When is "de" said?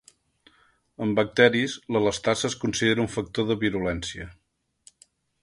3.53-3.59